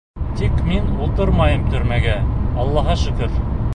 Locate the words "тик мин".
0.37-0.87